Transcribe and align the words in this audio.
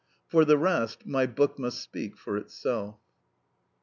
For 0.25 0.45
the 0.45 0.57
rest, 0.57 1.05
my 1.05 1.27
book 1.27 1.59
must 1.59 1.79
speak 1.79 2.17
for 2.17 2.35
itself. 2.35 2.99